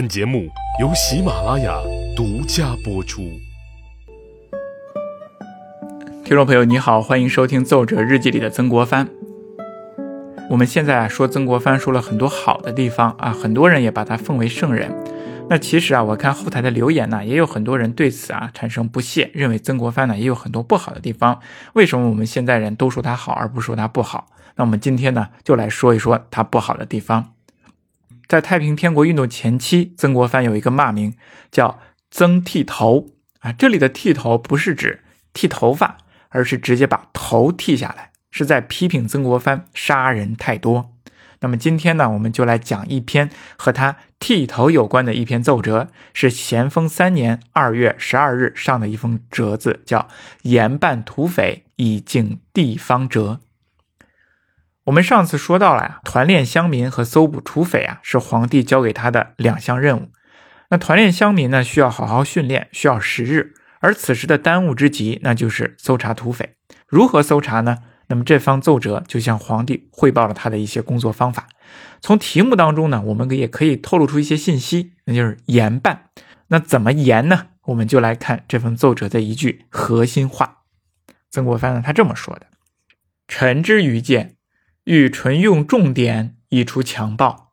[0.00, 0.48] 本节目
[0.80, 1.78] 由喜马拉雅
[2.16, 3.20] 独家播出。
[6.24, 9.06] 听众朋友，你好，欢迎收听《奏折日记》里的曾国藩。
[10.48, 14.90] 我们现在啊说曾国藩说了很多好的地方啊，很多人也把他奉为圣人。
[15.50, 21.38] 那其实啊，我看后台的留言呢，也有很多人对此啊产生不屑，认为曾国藩呢也有很多不好的地方。
[21.74, 24.28] 为什么我们现在人都说他好，而不说他不好？
[24.56, 27.34] 那我们今天呢，就来说一说他不好的地方。
[28.30, 31.16] 在太平天国运动前期，曾国藩有一个骂名
[31.50, 31.80] 叫
[32.12, 33.08] “曾剃头”
[33.42, 40.92] 啊，这里的剃头不是指剃头发，而是直接把头剃下来，是在批评曾国藩杀人太多。
[41.40, 50.06] 那么今天呢，我们就来讲一篇和他剃头有关的一篇奏折，是咸丰三年二月十二日上的一封折子，叫
[50.42, 53.40] “严办土匪，以敬地方折”。
[54.90, 60.08] 我们上次说到了呀，团练乡民和搜捕土匪啊，是皇帝交给他的两项任务。
[60.70, 66.56] 那团练乡民呢，需要好好训练，需要时日，而此时的当务之急，那就是搜查土匪。
[66.88, 67.78] 如何搜查呢？
[68.08, 71.46] 那么这方奏折就向皇帝汇报了他的一些工作方法。
[72.00, 76.06] 从题目当中呢，我们也可以透露出一些信息，那就是严办。
[76.48, 77.46] 那怎么严呢？
[77.66, 80.62] 我们就来看这份奏折的一句核心话。
[81.30, 82.48] 曾国藩呢，他这么说的
[83.28, 84.34] ：“臣之愚见。”
[84.90, 87.52] 欲纯用重典以除强暴，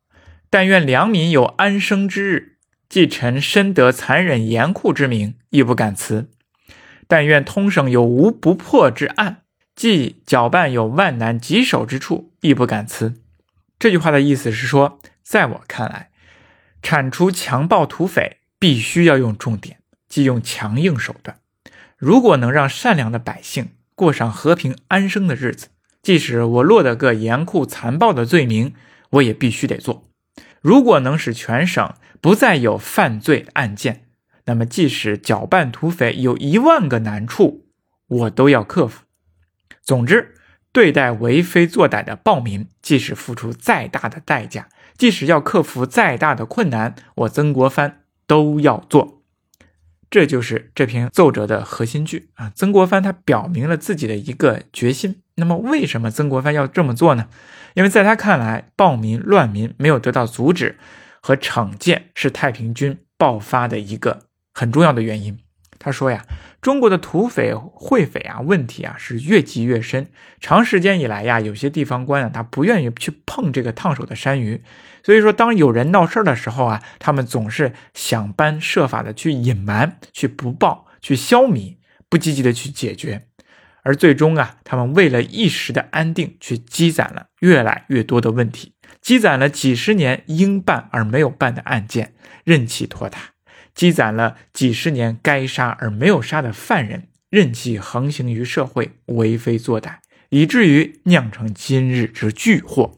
[0.49, 2.57] 但愿良民有安生之日。
[2.89, 6.31] 既臣深得残忍严酷之名，亦不敢辞。
[7.07, 9.43] 但愿通省有无不破之案，
[9.75, 13.21] 既搅拌有万难棘手之处，亦不敢辞。
[13.77, 16.09] 这句话的意思是说，在我看来，
[16.81, 19.77] 铲除强暴土匪必须要用重典，
[20.09, 21.37] 即用强硬手段。
[21.97, 25.67] 如果能让善良的百姓过上和平安生的日子。
[26.07, 28.73] 即使我落得个严酷残暴的罪名，
[29.09, 30.09] 我也必须得做。
[30.61, 34.05] 如果能使全省不再有犯罪案件，
[34.45, 37.65] 那么即使搅拌土匪有一万个难处，
[38.07, 39.03] 我都要克服。
[39.81, 40.35] 总之，
[40.71, 49.21] 对待为非作歹的暴民，即使付出再大的代价，即使要克服再大的困难，我曾国藩都要做。
[50.09, 52.49] 这就是这篇奏折的核心句啊！
[52.55, 55.23] 曾国藩他表明了自己的一个决心。
[55.39, 57.27] 那么，为什么曾国藩要这么做呢？
[57.75, 60.79] 因为在他看来，暴民乱民没有得到阻止
[61.21, 65.37] 和惩戒，是太平军爆发的一个很重要的原因。
[65.77, 66.25] 他说呀，
[66.59, 70.07] 中国的土匪、会匪啊，问题啊是越积越深。
[70.39, 74.63] 长时间以来呀，有些地方官啊，他不愿意去碰这个烫手的山芋。
[75.03, 81.75] 所以说，当有人闹事儿的时候啊，他们总是想方设法的去隐瞒、去不报、去消弭，
[82.09, 83.26] 不积极的去解决。
[83.87, 93.17] 而最终啊，他们为了一时的安定，却积攒了越来越多的问题，积攒了几十年应办而没有办的案件，任其拖沓；
[93.73, 99.99] 积攒了几十年该杀而没有杀的犯人，任其横行于社会，为非作歹，
[100.31, 102.97] 以至于酿成今日之巨祸。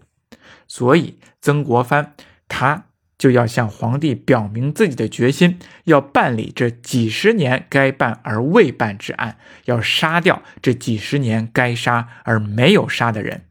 [0.68, 2.16] 所以，曾国藩
[2.48, 2.89] 他。
[3.20, 13.44] 就要向皇帝表明自己的决心，要办理这几十年该办而未办之案，要杀掉这几十年该杀而没有杀的人。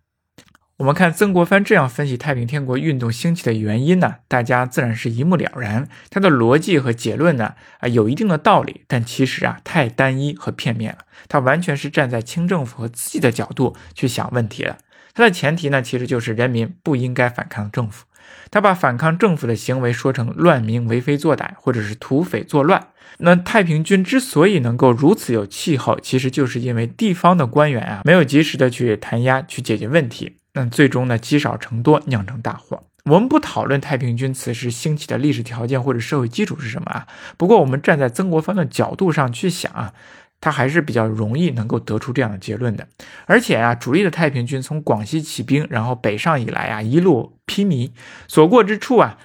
[0.78, 5.88] 我们看曾国藩这样分析太平天国运动兴起的原因呢，大家自然是一目了然。
[6.08, 10.98] 他的逻辑和结论呢，啊，有一定的道理，但其实啊，太单一和片面了。
[11.28, 14.78] 他完全是站在清政府和自己的角度去想问题的。
[15.12, 18.06] 他的前提呢，其实就是人民不应该反抗政府。
[18.50, 22.88] 他把反抗政府的行为说成乱民为非作歹，或者是土匪作乱。
[23.18, 32.84] 那太平军之所以能够如此有气候，其实就是因为地方的官员啊，没有及时的去弹压、去解决问题，那最终呢积少成多，酿成大祸。
[33.04, 37.06] 我们不讨论太平军此时兴起的历史条件或者社会基础是什么啊，
[37.36, 39.92] 不过我们站在曾国藩的角度上去想啊。
[40.40, 42.86] 他还是比较容易能够得出这样的结论的，
[43.26, 47.90] 而且啊，主力的太平军从广西起兵，然后北上以来啊，一路披靡，
[48.28, 49.18] 所过之处啊，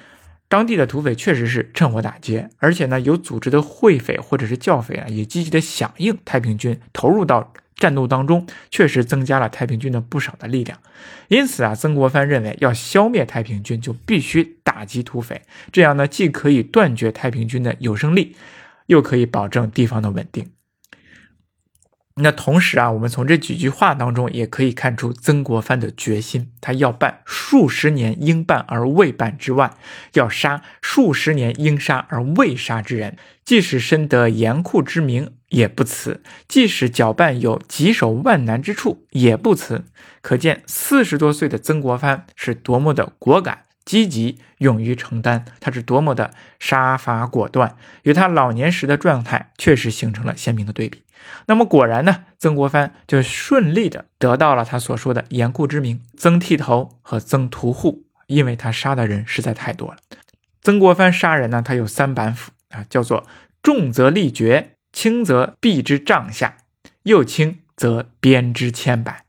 [0.47, 10.79] 当地的土匪确实是趁火打劫，而且呢，有组织的会匪或者是教匪啊，也积极的响应太平军，投入到战斗当中，确实增加了太平军的不少的力量。
[11.28, 15.41] 因此啊，曾国藩认为要消灭太平军，就必须打击土匪，
[15.72, 18.35] 这样呢，既可以断绝太平军的有生力，
[18.87, 20.49] 又可以保证地方的稳定。
[22.15, 26.51] 那同时啊，我们从这几句话当中也可以看出曾国藩的决心。
[26.61, 29.75] 他要办数十年应办而未办之案，
[30.13, 39.85] 要杀数十年应杀而未杀之人，即使深得严酷之名也不辞；即使搅拌有棘手万难之处也不辞。
[40.21, 51.01] 可见四十多岁的曾国藩是多么的果敢、积极、勇于承担，他是多么的杀伐果断，与他老年时的状态确实形成了鲜明的对比。
[51.45, 59.97] 那么果然呢，曾国藩就顺利的得到了他所说的严固之名——曾剃头和曾屠户，因为他杀的人实在太多了。
[60.61, 63.25] 曾国藩杀人呢，他有三板斧啊，叫做
[63.61, 66.57] 重则立决，轻则毙之帐下，
[67.03, 69.25] 又轻则鞭之千百。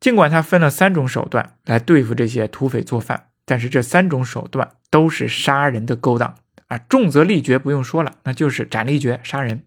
[0.00, 6.36] 尽管他分了三种手段来对付这些土匪作犯，但是这三种手段都是杀人的勾当
[6.68, 6.78] 啊！
[6.78, 9.58] 重则立决，不用说了，那就是斩立决杀人；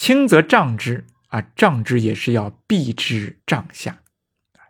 [0.00, 3.98] 轻则杖之啊，杖之也是要毙之杖下，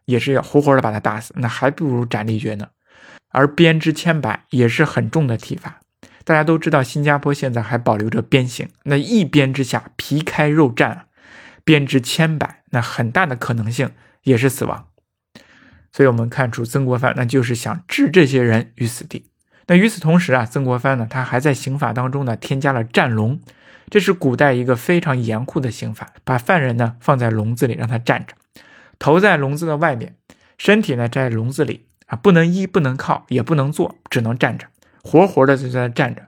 [0.04, 2.70] 也是要活活的把他打死，那还不如斩立决呢。
[3.28, 5.82] 而鞭之千百也是很重的体罚，
[6.24, 11.02] 大家都知道，新加坡现在还保留着鞭刑，那一鞭之下皮开肉绽，
[11.62, 13.92] 鞭之千百，那很大的可能性。
[14.24, 14.88] 也是死亡，
[15.92, 19.29] 所以我们看出曾国藩那就是想置这些人于死地。
[19.70, 23.38] 那与此同时啊，曾国藩呢，他还在刑法当中呢添加了战笼，
[23.88, 28.34] 这是古代一个非常严酷的刑法，把犯人呢放在笼子里让他站着，
[28.98, 30.16] 头在笼子的外面，
[30.58, 34.66] 身体呢在笼子里啊，不能依，不能靠，也不能坐，只能站着，
[35.04, 36.22] 活活的就在那站着。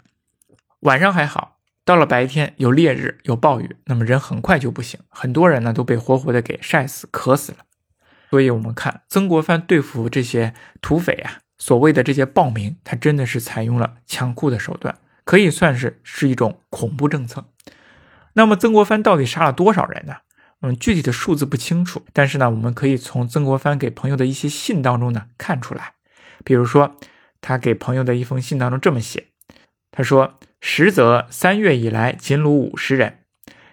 [0.83, 1.59] 晚上还好。
[1.85, 7.59] 到了白天有烈日有暴雨，那么人很快就不行，很多人呢都被活活的给晒死渴死了。
[8.31, 17.45] 所以，我们看曾国藩对付这些土匪啊，所谓的这些暴民，他真的是采用了强酷的手段，可以算是是一种恐怖政策。
[18.33, 20.17] 那么，曾国藩到底杀了多少人呢？
[20.63, 25.93] 嗯，具体的数字不清楚，但是呢，我们可以从曾国藩给朋友的一些信当中呢看出来。
[26.43, 26.97] 比如说，
[27.41, 29.29] 他给朋友的一封信当中这么写，
[29.93, 33.19] 他说：“实则三月以来，仅虏五十人，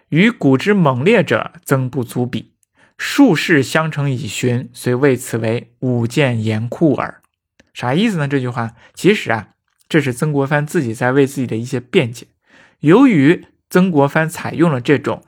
[0.09, 2.53] 与古之猛烈者，曾不足比。”
[2.99, 7.23] 数世相承以寻，遂谓此为武见严酷耳。
[7.73, 8.27] 啥意思呢？
[8.27, 9.49] 这句话其实啊，
[9.87, 12.27] 这是曾国藩自己在为自己的一些辩解。
[12.79, 15.23] 由于曾国藩采用了这种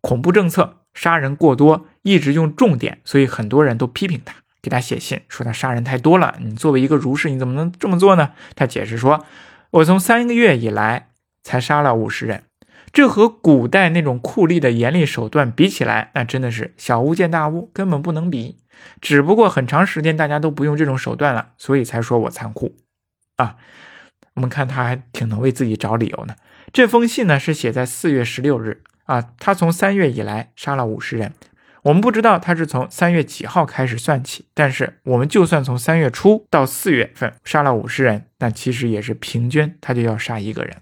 [0.00, 6.36] 恐怖政策，杀人过多，一直用重点，所以很多人都批评他，给他写信说他杀人太多了。
[6.40, 8.32] 你作为一个儒士，你怎么能这么做呢？
[8.54, 9.24] 他解释说
[9.70, 11.10] ：“我从三个月以来
[11.42, 12.44] 才杀了五十人。”
[12.92, 18.58] 这和古代那种酷吏的严厉手段比起来，那真的是小巫见大巫，根本不能比。
[19.00, 22.76] 只不过很长时间大家都不用这种手段了，所以才说我残酷
[23.36, 23.56] 啊。
[24.34, 26.34] 我们看他还挺能为自己找理由呢。
[26.72, 31.32] 这封信呢是写在四月十六日啊，他从三月以来杀了五十人。
[31.82, 40.76] 我们不知道他是从三月几号开始算起，但是我们就算从三月初到四月份杀了五十人，那其实也是平均他就要杀一个人。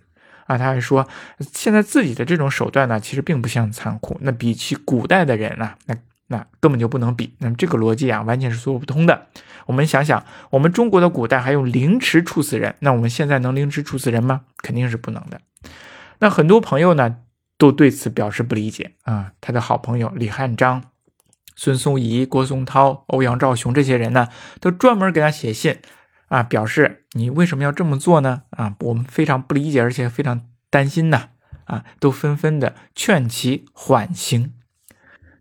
[0.46, 1.08] 啊，他还说，
[1.52, 4.16] 现在自己的这种手段呢，其实并不像残酷。
[4.20, 5.96] 那比起古代的人呢，那
[6.26, 7.34] 那根本就不能比。
[7.38, 9.26] 那么这个逻辑啊，完全是说不通的。
[9.66, 14.42] 我们想想，我们中国的古代还用凌迟处死人，那我们现在能凌迟处死人吗？
[14.58, 15.40] 肯定是不能的。
[16.18, 17.16] 那很多朋友呢，
[17.56, 19.32] 都对此表示不理解啊。
[19.40, 20.84] 他的好朋友李汉章、
[21.56, 24.28] 孙松仪、郭松涛、欧阳兆雄这些人呢，
[24.60, 25.78] 都专门给他写信。
[26.34, 28.42] 啊，表示你为什么要这么做呢？
[28.50, 31.28] 啊，我们非常不理解，而且非常担心呐！
[31.66, 34.52] 啊，都纷纷的劝其缓刑。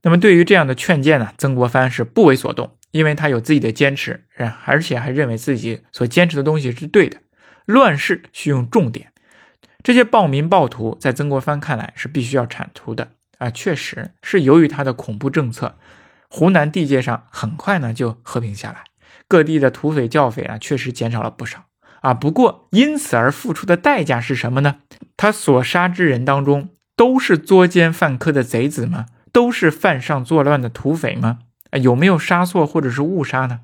[0.04, 4.26] 那么对于这样的劝谏呢，曾国藩是不为所动，因为他有自己的坚持，
[4.66, 7.18] 而且还认为自己所坚持的东西是对的。
[7.66, 9.14] 乱世需用重点，
[9.82, 13.50] 这些暴民暴徒在曾国藩看来是必须要铲除的啊！
[13.50, 15.76] 确实是由于他的恐怖政策，
[16.30, 18.84] 湖南地界上很快呢就和平下来。
[19.34, 21.64] 各地的土匪教匪啊，确实减少了不少
[22.02, 22.14] 啊。
[22.14, 24.76] 不过，因此而付出的代价是什么呢？
[25.18, 29.08] 他所杀之人当中，都是作奸犯科的贼子吗？
[29.32, 31.40] 都是犯上作乱的土匪吗？
[31.72, 33.62] 啊，有没有杀错或者是误杀呢？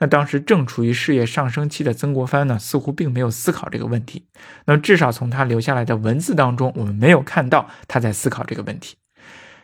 [0.00, 4.26] 那当时正处于事业上升期的曾国藩呢，似乎并没有思考这个问题。
[4.66, 8.96] 那么，至少从他留下来的文字当中，我们没有看到他在思考这个问题。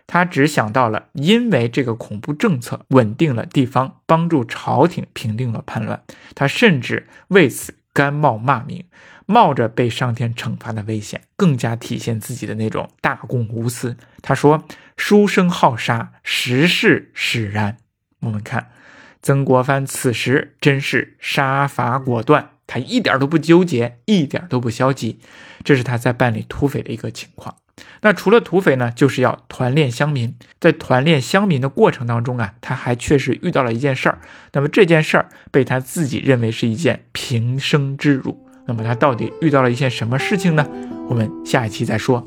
[0.06, 6.02] 他只想到了，因为这个恐怖政策稳定了地方，帮助朝廷平定了叛乱。
[6.34, 8.84] 他甚至为此甘冒骂名，
[9.24, 13.96] 冒着被上天惩罚的危险，更加体现自己的那种大公无私。
[14.20, 14.64] 他说
[14.96, 17.78] ：“书生好杀，时势使然。”
[18.20, 18.70] 我们看
[19.22, 25.18] 曾国藩此时真是杀伐果断，他一点都不纠结，一点都不消极。
[25.62, 27.56] 这是他在办理土匪的一个情况。
[28.02, 30.34] 那除了土匪呢，就是要团练乡民。
[30.60, 34.18] 在团练乡民的过程当中啊，他还确实遇到了一件事儿。
[34.52, 38.46] 那么这件事儿被他自己认为是一件平生之辱。
[38.66, 40.66] 那么他到底遇到了一件什么事情呢？
[41.08, 42.26] 我们下一期再说。